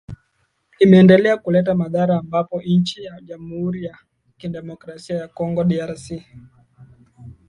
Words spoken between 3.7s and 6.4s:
ya kidemokrasia ya congo drc